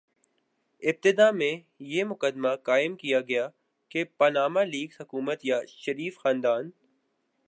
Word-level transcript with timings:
ابتدا 0.83 1.29
میں 1.31 1.51
یہ 1.87 2.03
مقدمہ 2.03 2.55
قائم 2.63 2.95
کیا 2.95 3.19
گیا 3.19 3.47
کہ 3.91 4.03
پاناما 4.17 4.63
لیکس 4.63 5.01
حکومت 5.01 5.45
یا 5.45 5.59
شریف 5.77 6.17
خاندان 6.17 6.69